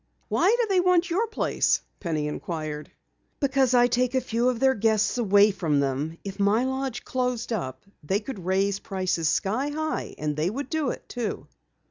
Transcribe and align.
"Why 0.29 0.49
do 0.59 0.65
they 0.67 0.79
want 0.79 1.11
your 1.11 1.27
place?" 1.27 1.81
Penny 1.99 2.27
inquired. 2.27 2.89
"Because 3.39 3.75
I 3.75 3.85
take 3.85 4.15
a 4.15 4.19
few 4.19 4.49
of 4.49 4.59
their 4.59 4.73
guests 4.73 5.19
away 5.19 5.51
from 5.51 5.79
them. 5.79 6.17
If 6.23 6.39
my 6.39 6.63
lodge 6.65 7.03
closed 7.03 7.53
up 7.53 7.83
they 8.01 8.19
could 8.19 8.43
raise 8.43 8.79
prices 8.79 9.29
sky 9.29 9.69
high, 9.69 10.15
and 10.17 10.35
they 10.35 10.49
would 10.49 10.71
do 10.71 10.89
it, 10.89 11.07
too!" 11.07 11.45